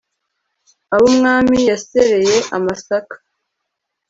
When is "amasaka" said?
2.57-3.15